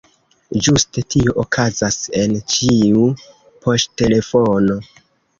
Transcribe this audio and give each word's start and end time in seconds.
Ĝuste 0.67 1.01
tio 1.15 1.33
okazas 1.41 1.97
en 2.21 2.33
ĉiu 2.53 3.03
poŝtelefono. 3.67 4.79